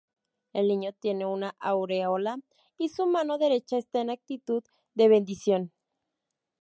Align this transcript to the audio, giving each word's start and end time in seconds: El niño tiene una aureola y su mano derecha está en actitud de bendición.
El 0.53 0.67
niño 0.67 0.93
tiene 0.93 1.27
una 1.27 1.49
aureola 1.59 2.39
y 2.75 2.89
su 2.89 3.05
mano 3.05 3.37
derecha 3.37 3.77
está 3.77 4.01
en 4.01 4.09
actitud 4.09 4.63
de 4.95 5.07
bendición. 5.09 5.71